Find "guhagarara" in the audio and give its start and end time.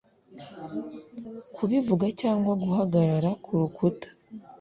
2.63-3.29